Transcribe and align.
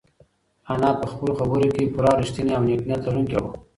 انا 0.71 0.89
په 0.99 1.05
خپلو 1.11 1.31
خبرو 1.39 1.67
کې 1.75 1.91
پوره 1.93 2.11
رښتینې 2.19 2.51
او 2.57 2.63
نېک 2.67 2.81
نیت 2.89 3.01
لرونکې 3.05 3.37
وه. 3.41 3.51